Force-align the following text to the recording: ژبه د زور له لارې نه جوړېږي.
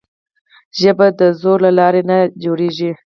ژبه 0.79 1.07
د 1.19 1.21
زور 1.41 1.57
له 1.65 1.71
لارې 1.79 2.01
نه 2.09 2.17
جوړېږي. 2.43 2.91